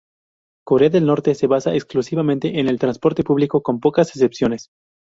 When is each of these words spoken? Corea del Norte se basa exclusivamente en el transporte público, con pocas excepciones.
Corea 0.65 0.89
del 0.89 1.05
Norte 1.05 1.35
se 1.35 1.45
basa 1.45 1.75
exclusivamente 1.75 2.59
en 2.59 2.67
el 2.67 2.79
transporte 2.79 3.23
público, 3.23 3.61
con 3.61 3.79
pocas 3.79 4.09
excepciones. 4.15 4.71